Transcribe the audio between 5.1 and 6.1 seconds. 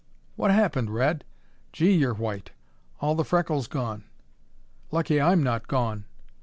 I'm not gone!"